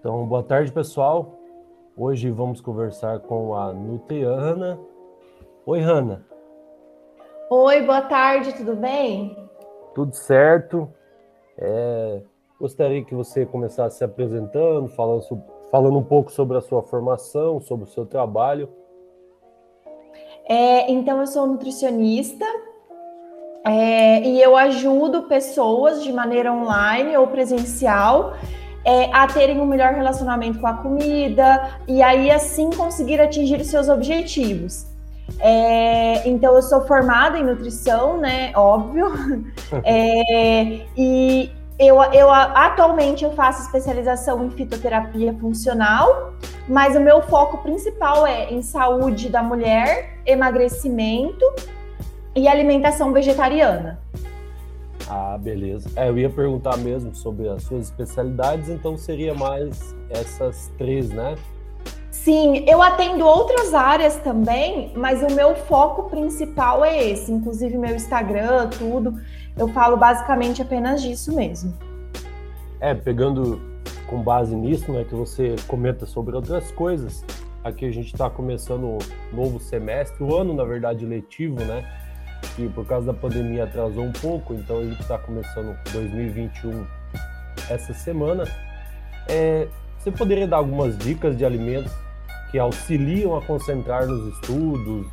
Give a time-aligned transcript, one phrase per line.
[0.00, 1.34] Então, boa tarde, pessoal.
[1.94, 4.80] Hoje vamos conversar com a Nutriana.
[5.66, 6.24] Oi, Hanna.
[7.50, 9.36] Oi, boa tarde, tudo bem?
[9.94, 10.90] Tudo certo.
[11.58, 12.22] É,
[12.58, 15.22] gostaria que você começasse se apresentando, falando,
[15.70, 18.70] falando um pouco sobre a sua formação, sobre o seu trabalho.
[20.48, 22.46] É, então, eu sou nutricionista
[23.66, 28.32] é, e eu ajudo pessoas de maneira online ou presencial
[28.84, 33.66] é, a terem um melhor relacionamento com a comida e aí assim conseguir atingir os
[33.66, 34.86] seus objetivos.
[35.38, 38.52] É, então eu sou formada em nutrição, né?
[38.54, 39.10] Óbvio.
[39.84, 46.34] É, e eu, eu atualmente eu faço especialização em fitoterapia funcional,
[46.68, 51.44] mas o meu foco principal é em saúde da mulher, emagrecimento
[52.34, 53.98] e alimentação vegetariana.
[55.12, 55.90] Ah, beleza.
[55.96, 61.34] É, eu ia perguntar mesmo sobre as suas especialidades, então seria mais essas três, né?
[62.12, 67.32] Sim, eu atendo outras áreas também, mas o meu foco principal é esse.
[67.32, 69.20] Inclusive, meu Instagram, tudo,
[69.56, 71.76] eu falo basicamente apenas disso mesmo.
[72.80, 73.60] É, pegando
[74.06, 77.24] com base nisso, né, que você comenta sobre outras coisas.
[77.64, 78.98] Aqui a gente está começando o
[79.32, 81.84] novo semestre, o ano, na verdade, letivo, né?
[82.54, 86.86] Que por causa da pandemia atrasou um pouco, então gente está começando 2021
[87.68, 88.44] essa semana.
[89.28, 91.92] É, você poderia dar algumas dicas de alimentos
[92.50, 95.06] que auxiliam a concentrar nos estudos?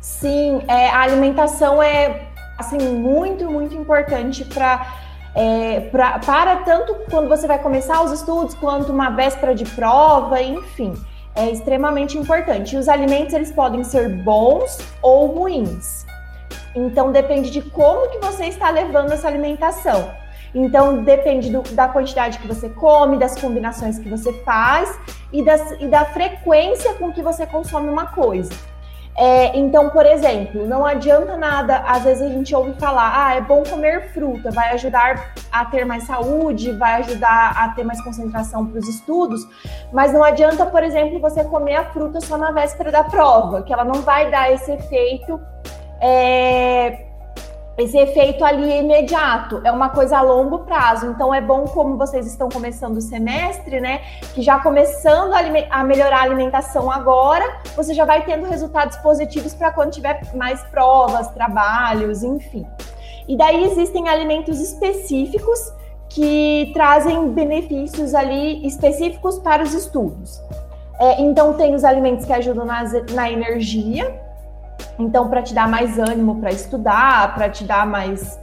[0.00, 5.00] Sim, é, a alimentação é assim muito, muito importante para
[5.34, 10.94] é, para tanto quando você vai começar os estudos, quanto uma véspera de prova, enfim
[11.34, 12.74] é extremamente importante.
[12.74, 16.04] E os alimentos eles podem ser bons ou ruins.
[16.74, 20.10] Então depende de como que você está levando essa alimentação.
[20.54, 24.98] Então depende do, da quantidade que você come, das combinações que você faz
[25.32, 28.52] e, das, e da frequência com que você consome uma coisa.
[29.16, 33.40] É, então, por exemplo, não adianta nada, às vezes a gente ouve falar, ah, é
[33.42, 38.66] bom comer fruta, vai ajudar a ter mais saúde, vai ajudar a ter mais concentração
[38.66, 39.46] para os estudos,
[39.92, 43.72] mas não adianta, por exemplo, você comer a fruta só na véspera da prova, que
[43.72, 45.38] ela não vai dar esse efeito.
[46.00, 47.11] É,
[47.76, 51.06] esse efeito ali é imediato, é uma coisa a longo prazo.
[51.06, 54.02] Então é bom como vocês estão começando o semestre, né?
[54.34, 55.40] Que já começando a,
[55.70, 60.62] a melhorar a alimentação agora, você já vai tendo resultados positivos para quando tiver mais
[60.64, 62.66] provas, trabalhos, enfim.
[63.26, 65.72] E daí existem alimentos específicos
[66.08, 70.42] que trazem benefícios ali específicos para os estudos.
[71.00, 74.20] É, então tem os alimentos que ajudam na, na energia,
[74.98, 78.38] então, para te dar mais ânimo para estudar, para te dar mais,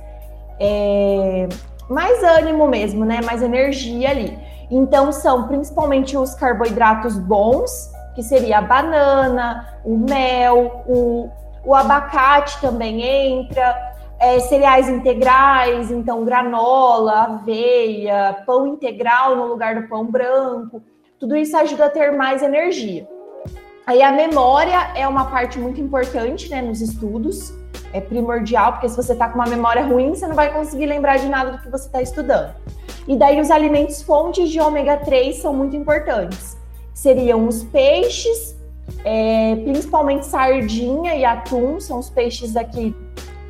[0.60, 1.48] é,
[1.90, 3.20] mais ânimo mesmo, né?
[3.24, 4.38] Mais energia ali.
[4.72, 11.30] Então, são principalmente os carboidratos bons, que seria a banana, o mel, o,
[11.66, 13.76] o abacate também entra,
[14.20, 20.84] é, cereais integrais, então granola, aveia, pão integral no lugar do pão branco.
[21.20, 23.08] Tudo isso ajuda a ter mais energia.
[23.90, 27.52] Aí a memória é uma parte muito importante né, nos estudos,
[27.92, 31.18] é primordial, porque se você está com uma memória ruim, você não vai conseguir lembrar
[31.18, 32.54] de nada do que você está estudando.
[33.08, 36.56] E daí os alimentos fontes de ômega 3 são muito importantes.
[36.94, 38.56] Seriam os peixes,
[39.04, 42.96] é, principalmente sardinha e atum, são os peixes aqui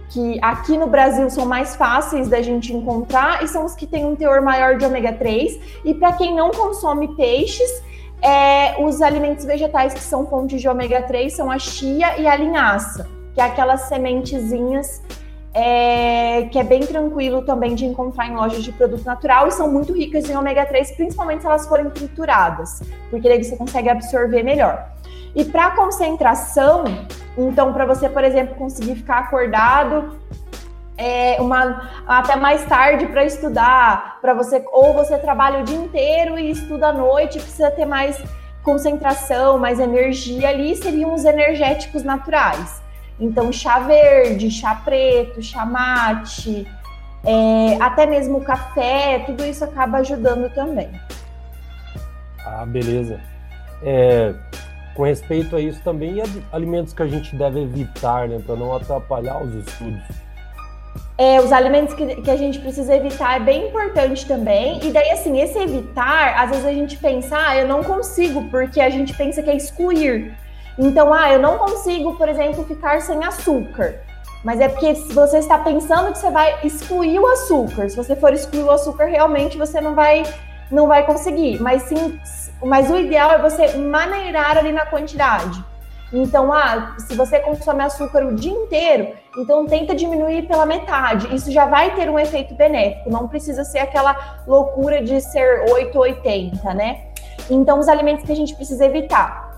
[0.10, 4.06] que aqui no Brasil são mais fáceis da gente encontrar e são os que têm
[4.06, 5.60] um teor maior de ômega 3.
[5.84, 7.84] E para quem não consome peixes,
[8.22, 12.36] é, os alimentos vegetais que são fontes de ômega 3 são a chia e a
[12.36, 15.02] linhaça, que é aquelas sementezinhas
[15.54, 19.72] é, que é bem tranquilo também de encontrar em lojas de produto natural e são
[19.72, 24.44] muito ricas em ômega 3, principalmente se elas forem trituradas, porque daí você consegue absorver
[24.44, 24.92] melhor.
[25.36, 26.84] E para concentração,
[27.38, 30.18] então para você, por exemplo, conseguir ficar acordado
[31.00, 36.38] é, uma, até mais tarde para estudar, para você ou você trabalha o dia inteiro
[36.38, 38.22] e estuda à noite, precisa ter mais
[38.62, 42.82] concentração, mais energia ali, seriam os energéticos naturais.
[43.18, 46.68] Então, chá verde, chá preto, chá mate,
[47.24, 50.90] é, até mesmo café, tudo isso acaba ajudando também.
[52.46, 53.22] Ah, beleza.
[53.82, 54.36] É,
[54.94, 59.42] com respeito a isso também, alimentos que a gente deve evitar, né, para não atrapalhar
[59.42, 60.29] os estudos
[61.18, 64.80] é, os alimentos que, que a gente precisa evitar é bem importante também.
[64.86, 68.80] E daí, assim, esse evitar, às vezes a gente pensa, ah, eu não consigo, porque
[68.80, 70.34] a gente pensa que é excluir.
[70.78, 74.00] Então, ah, eu não consigo, por exemplo, ficar sem açúcar.
[74.44, 77.90] Mas é porque se você está pensando que você vai excluir o açúcar.
[77.90, 80.24] Se você for excluir o açúcar, realmente você não vai
[80.72, 81.60] não vai conseguir.
[81.60, 82.18] Mas sim,
[82.64, 85.64] mas o ideal é você maneirar ali na quantidade.
[86.12, 91.34] Então, ah, se você consome açúcar o dia inteiro, então tenta diminuir pela metade.
[91.36, 93.10] Isso já vai ter um efeito benéfico.
[93.10, 97.06] Não precisa ser aquela loucura de ser 880, né?
[97.50, 99.50] Então, os alimentos que a gente precisa evitar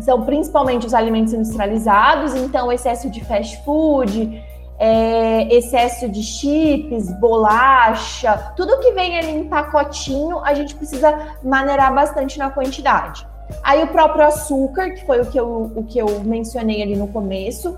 [0.00, 4.42] são principalmente os alimentos industrializados, então excesso de fast food,
[4.78, 11.94] é, excesso de chips, bolacha, tudo que vem ali em pacotinho, a gente precisa maneirar
[11.94, 13.26] bastante na quantidade.
[13.62, 17.08] Aí o próprio açúcar, que foi o que eu, o que eu mencionei ali no
[17.08, 17.76] começo,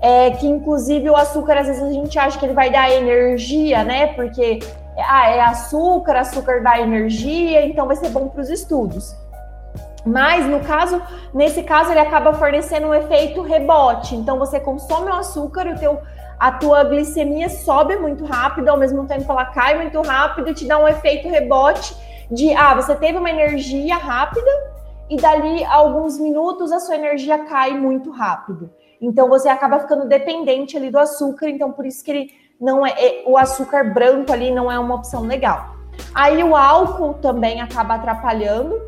[0.00, 3.84] é que inclusive o açúcar, às vezes a gente acha que ele vai dar energia,
[3.84, 4.08] né?
[4.08, 4.60] Porque
[4.98, 9.14] ah, é açúcar, açúcar dá energia, então vai ser bom para os estudos.
[10.04, 11.00] Mas no caso,
[11.34, 14.16] nesse caso, ele acaba fornecendo um efeito rebote.
[14.16, 16.00] Então você consome o açúcar, o teu,
[16.38, 20.78] a tua glicemia sobe muito rápido, ao mesmo tempo ela cai muito rápido te dá
[20.78, 21.94] um efeito rebote
[22.30, 24.50] de ah, você teve uma energia rápida
[25.10, 28.70] e dali a alguns minutos a sua energia cai muito rápido.
[29.02, 32.30] Então você acaba ficando dependente ali do açúcar, então por isso que ele
[32.60, 35.74] não é, é o açúcar branco ali não é uma opção legal.
[36.14, 38.80] Aí o álcool também acaba atrapalhando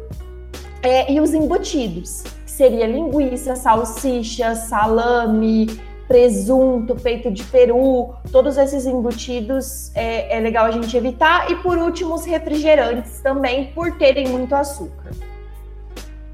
[0.83, 5.67] é, e os embutidos, que seria linguiça, salsicha, salame,
[6.07, 11.51] presunto, peito de peru, todos esses embutidos é, é legal a gente evitar.
[11.51, 15.32] E por último, os refrigerantes também, por terem muito açúcar.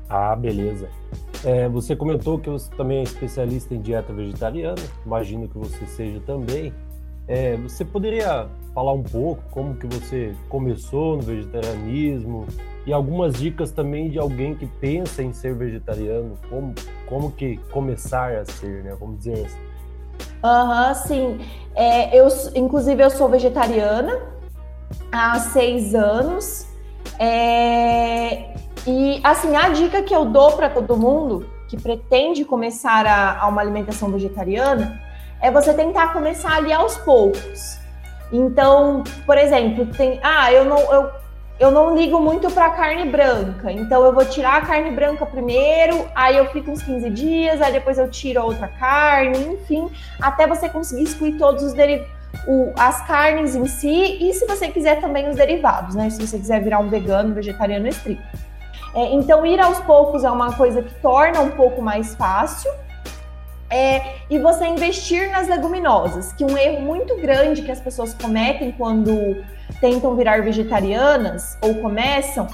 [0.08, 0.88] Ah, beleza.
[1.44, 6.20] É, você comentou que você também é especialista em dieta vegetariana, imagino que você seja
[6.20, 6.72] também.
[7.26, 12.46] É, você poderia falar um pouco como que você começou no vegetarianismo
[12.86, 16.74] e algumas dicas também de alguém que pensa em ser vegetariano, como,
[17.06, 18.96] como que começar a ser, né?
[18.98, 19.58] Vamos dizer assim.
[20.42, 21.40] Aham, uhum, sim.
[21.74, 24.18] É, eu, inclusive, eu sou vegetariana
[25.12, 26.66] há seis anos.
[27.18, 28.54] É,
[28.90, 33.46] e, assim, a dica que eu dou para todo mundo que pretende começar a, a
[33.46, 34.98] uma alimentação vegetariana
[35.42, 37.78] é você tentar começar ali aos poucos.
[38.32, 41.10] Então, por exemplo, tem, ah, eu não, eu,
[41.60, 46.08] eu não ligo muito para carne branca, então eu vou tirar a carne branca primeiro,
[46.14, 50.46] aí eu fico uns 15 dias, aí depois eu tiro a outra carne, enfim, até
[50.46, 52.10] você conseguir excluir todos os derivados.
[52.78, 56.08] as carnes em si e se você quiser também os derivados, né?
[56.08, 58.47] Se você quiser virar um vegano, vegetariano estrito.
[58.94, 62.70] É, então, ir aos poucos é uma coisa que torna um pouco mais fácil.
[63.70, 68.72] É, e você investir nas leguminosas, que um erro muito grande que as pessoas cometem
[68.72, 69.44] quando
[69.78, 72.46] tentam virar vegetarianas ou começam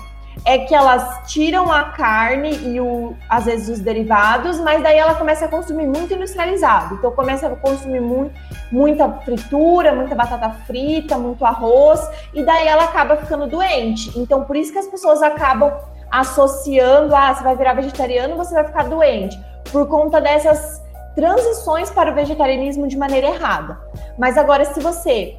[0.45, 5.15] é que elas tiram a carne e o, às vezes os derivados, mas daí ela
[5.15, 6.97] começa a consumir muito industrializado.
[6.97, 8.35] Então começa a consumir muito,
[8.73, 12.01] muita fritura, muita batata frita, muito arroz,
[12.33, 14.19] e daí ela acaba ficando doente.
[14.19, 15.73] Então por isso que as pessoas acabam
[16.21, 19.39] associando, ah, você vai virar vegetariano, você vai ficar doente,
[19.71, 20.83] por conta dessas
[21.15, 23.79] transições para o vegetarianismo de maneira errada.
[24.19, 25.37] Mas agora, se você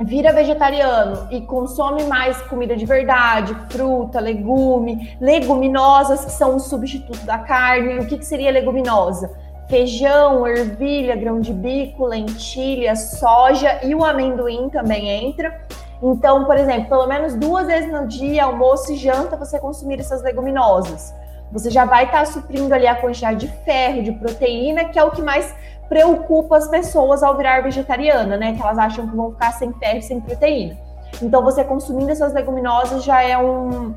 [0.00, 7.24] vira vegetariano e consome mais comida de verdade, fruta, legume, leguminosas, que são um substituto
[7.24, 9.30] da carne, o que, que seria leguminosa?
[9.68, 15.60] Feijão, ervilha, grão de bico, lentilha, soja e o amendoim também entra.
[16.02, 20.22] Então, por exemplo, pelo menos duas vezes no dia, almoço e janta, você consumir essas
[20.22, 21.14] leguminosas.
[21.52, 25.04] Você já vai estar tá suprindo ali a quantidade de ferro, de proteína, que é
[25.04, 25.54] o que mais
[25.88, 28.54] preocupa as pessoas ao virar vegetariana, né?
[28.54, 30.78] Que elas acham que vão ficar sem ferro, sem proteína.
[31.20, 33.94] Então, você consumindo essas leguminosas já é um,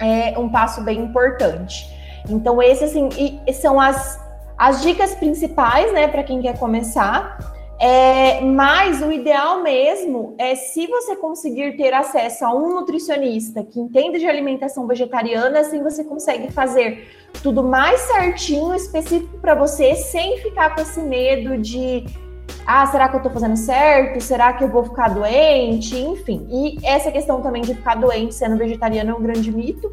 [0.00, 1.92] é um passo bem importante.
[2.28, 3.08] Então, esse assim,
[3.52, 4.20] são as,
[4.56, 7.51] as dicas principais, né, para quem quer começar.
[7.84, 13.80] É, mas o ideal mesmo é se você conseguir ter acesso a um nutricionista que
[13.80, 17.08] entende de alimentação vegetariana, assim você consegue fazer
[17.42, 22.04] tudo mais certinho, específico para você, sem ficar com esse medo de
[22.64, 24.20] ah, será que eu tô fazendo certo?
[24.20, 25.98] Será que eu vou ficar doente?
[25.98, 26.46] Enfim.
[26.48, 29.92] E essa questão também de ficar doente sendo vegetariano é um grande mito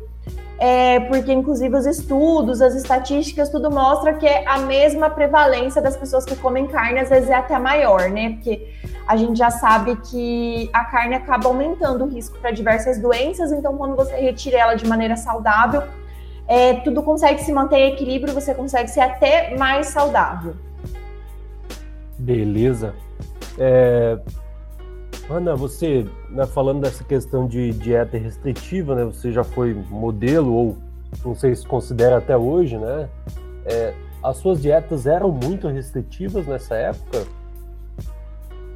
[0.59, 5.95] é, porque inclusive os estudos, as estatísticas, tudo mostra que é a mesma prevalência das
[5.95, 8.31] pessoas que comem carne, às vezes é até maior, né?
[8.31, 8.67] Porque
[9.07, 13.77] a gente já sabe que a carne acaba aumentando o risco para diversas doenças, então
[13.77, 15.83] quando você retira ela de maneira saudável,
[16.45, 20.55] é, tudo consegue se manter em equilíbrio, você consegue ser até mais saudável.
[22.17, 22.93] Beleza.
[23.57, 24.19] É,
[25.29, 30.77] Ana, você, né, falando dessa questão de dieta restritiva, né, você já foi modelo, ou
[31.23, 33.07] não sei se considera até hoje, né?
[33.65, 33.93] É,
[34.23, 37.27] as suas dietas eram muito restritivas nessa época?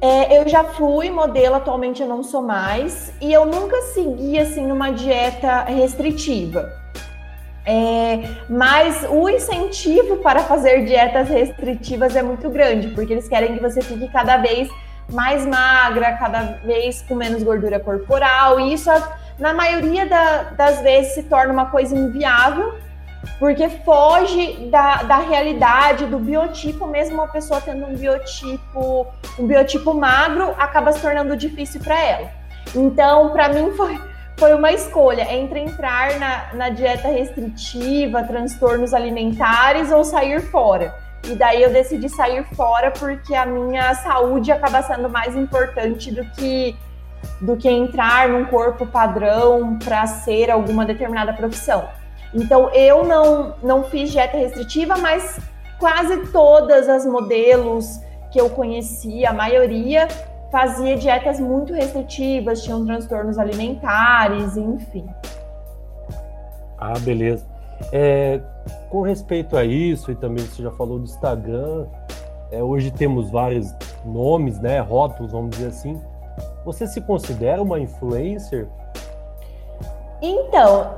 [0.00, 4.70] É, eu já fui modelo, atualmente eu não sou mais, e eu nunca segui assim
[4.70, 6.70] uma dieta restritiva.
[7.66, 13.62] É, mas o incentivo para fazer dietas restritivas é muito grande, porque eles querem que
[13.62, 14.68] você fique cada vez
[15.10, 18.90] mais magra, cada vez com menos gordura corporal, e isso
[19.38, 22.74] na maioria da, das vezes se torna uma coisa inviável
[23.38, 29.06] porque foge da, da realidade, do biotipo, mesmo uma pessoa tendo um biotipo,
[29.38, 32.30] um biotipo magro, acaba se tornando difícil para ela.
[32.74, 33.98] Então, para mim foi,
[34.36, 40.94] foi uma escolha entre entrar na, na dieta restritiva, transtornos alimentares ou sair fora.
[41.26, 46.24] E daí eu decidi sair fora porque a minha saúde acaba sendo mais importante do
[46.32, 46.76] que
[47.40, 51.88] do que entrar num corpo padrão para ser alguma determinada profissão.
[52.34, 55.40] Então eu não, não fiz dieta restritiva, mas
[55.78, 58.00] quase todas as modelos
[58.30, 60.08] que eu conhecia, a maioria
[60.50, 65.06] fazia dietas muito restritivas, tinham transtornos alimentares, enfim.
[66.78, 67.53] Ah, beleza.
[67.92, 68.40] É,
[68.88, 71.86] com respeito a isso, e também você já falou do Instagram,
[72.50, 76.00] é, hoje temos vários nomes, né, rótulos, vamos dizer assim.
[76.64, 78.68] Você se considera uma influencer?
[80.22, 80.94] Então,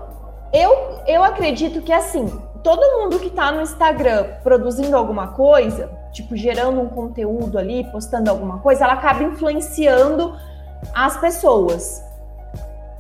[0.53, 2.27] eu, eu acredito que assim,
[2.63, 8.31] todo mundo que está no Instagram produzindo alguma coisa, tipo gerando um conteúdo ali, postando
[8.31, 10.37] alguma coisa, ela acaba influenciando
[10.95, 12.06] as pessoas.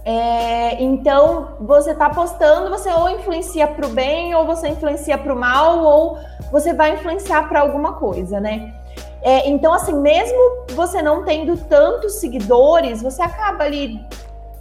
[0.08, 5.34] É, então, você está postando, você ou influencia para o bem, ou você influencia para
[5.34, 6.18] o mal, ou
[6.52, 8.72] você vai influenciar para alguma coisa, né?
[9.20, 10.38] É, então, assim, mesmo
[10.76, 14.00] você não tendo tantos seguidores, você acaba ali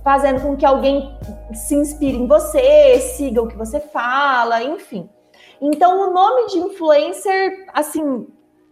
[0.04, 1.16] fazendo com que alguém
[1.54, 5.08] se inspire em você, siga o que você fala, enfim.
[5.62, 8.28] Então, o nome de influencer, assim,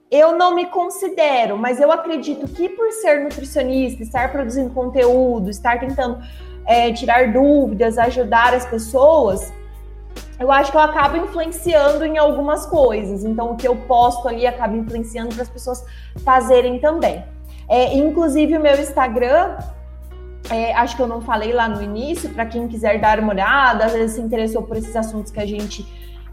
[0.09, 5.79] eu não me considero, mas eu acredito que por ser nutricionista, estar produzindo conteúdo, estar
[5.79, 6.17] tentando
[6.65, 9.51] é, tirar dúvidas, ajudar as pessoas,
[10.39, 13.23] eu acho que eu acabo influenciando em algumas coisas.
[13.23, 15.85] Então, o que eu posto ali acaba influenciando para as pessoas
[16.23, 17.23] fazerem também.
[17.69, 19.57] É, inclusive, o meu Instagram,
[20.49, 23.85] é, acho que eu não falei lá no início, para quem quiser dar uma olhada,
[23.85, 25.85] às vezes se interessou por esses assuntos que a gente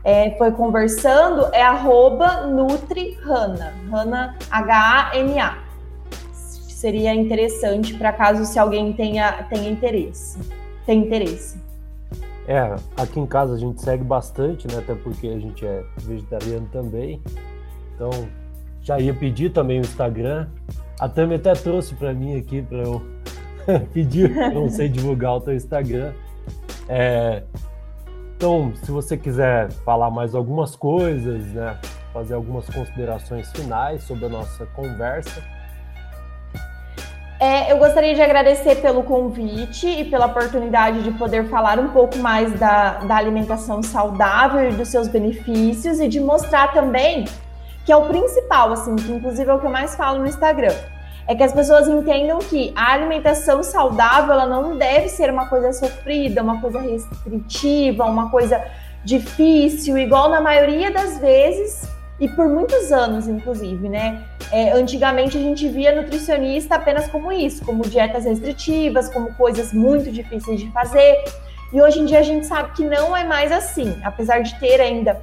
[0.03, 5.70] é, foi conversando, é arroba NutriHana, Hana, H-A-N-A.
[6.81, 10.39] Seria interessante para caso se alguém tenha, tenha interesse.
[10.87, 11.61] Tem interesse.
[12.49, 14.79] É, aqui em casa a gente segue bastante, né?
[14.79, 17.21] Até porque a gente é vegetariano também.
[17.95, 18.09] Então,
[18.81, 20.49] já ia pedir também o Instagram.
[20.99, 23.03] A Tami até trouxe para mim aqui para eu
[23.93, 26.15] pedir, não sei divulgar o teu Instagram.
[26.89, 27.43] É,
[28.35, 31.79] então, se você quiser falar mais algumas coisas, né,
[32.11, 35.60] fazer algumas considerações finais sobre a nossa conversa.
[37.41, 42.19] É, eu gostaria de agradecer pelo convite e pela oportunidade de poder falar um pouco
[42.19, 47.25] mais da, da alimentação saudável e dos seus benefícios e de mostrar também
[47.87, 50.75] que é o principal, assim, que inclusive é o que eu mais falo no Instagram.
[51.27, 55.73] É que as pessoas entendam que a alimentação saudável ela não deve ser uma coisa
[55.73, 58.63] sofrida, uma coisa restritiva, uma coisa
[59.03, 61.89] difícil, igual na maioria das vezes
[62.21, 64.23] e por muitos anos, inclusive, né?
[64.53, 70.13] É, antigamente a gente via nutricionista apenas como isso, como dietas restritivas, como coisas muito
[70.13, 71.25] difíceis de fazer.
[71.73, 74.81] E hoje em dia a gente sabe que não é mais assim, apesar de ter
[74.81, 75.19] ainda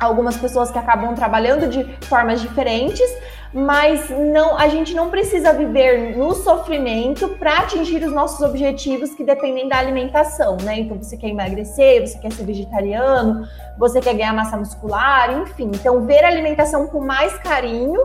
[0.00, 3.08] algumas pessoas que acabam trabalhando de formas diferentes,
[3.52, 9.24] mas não, a gente não precisa viver no sofrimento para atingir os nossos objetivos que
[9.24, 10.78] dependem da alimentação, né?
[10.78, 15.70] Então você quer emagrecer, você quer ser vegetariano, você quer ganhar massa muscular, enfim.
[15.74, 18.00] Então ver a alimentação com mais carinho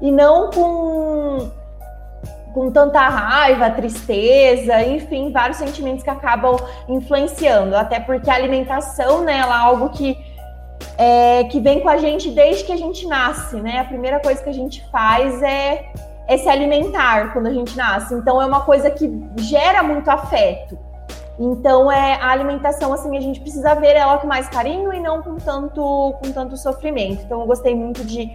[0.00, 1.50] e não com
[2.54, 6.56] com tanta raiva, tristeza, enfim, vários sentimentos que acabam
[6.88, 10.16] influenciando, até porque a alimentação, né, ela é algo que
[10.98, 13.80] é, que vem com a gente desde que a gente nasce, né?
[13.80, 15.92] A primeira coisa que a gente faz é,
[16.26, 18.14] é se alimentar quando a gente nasce.
[18.14, 20.78] Então é uma coisa que gera muito afeto.
[21.38, 25.22] Então é a alimentação assim a gente precisa ver ela com mais carinho e não
[25.22, 27.22] com tanto com tanto sofrimento.
[27.24, 28.30] Então eu gostei muito de,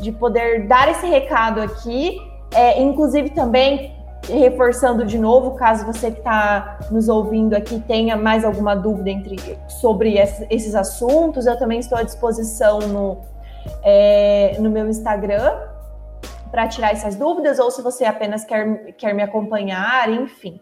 [0.00, 2.18] de poder dar esse recado aqui.
[2.52, 3.94] É, inclusive também
[4.28, 9.58] reforçando de novo, caso você que está nos ouvindo aqui tenha mais alguma dúvida entre,
[9.68, 10.16] sobre
[10.50, 13.18] esses assuntos, eu também estou à disposição no,
[13.82, 15.58] é, no meu Instagram
[16.50, 20.60] para tirar essas dúvidas, ou se você apenas quer, quer me acompanhar, enfim.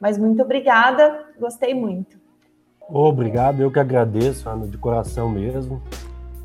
[0.00, 2.18] Mas muito obrigada, gostei muito.
[2.88, 5.82] Obrigado, eu que agradeço, Ana, de coração mesmo.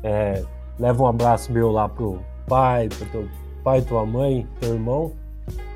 [0.02, 0.42] É,
[0.78, 3.28] leva um abraço meu lá pro pai, pro teu
[3.62, 5.12] pai, tua mãe, teu irmão,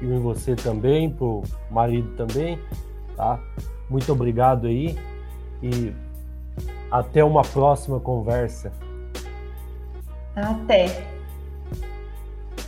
[0.00, 2.58] e em você também, pro marido também,
[3.16, 3.40] tá?
[3.88, 4.98] Muito obrigado aí
[5.62, 5.92] e
[6.90, 8.72] até uma próxima conversa.
[10.37, 11.17] Até.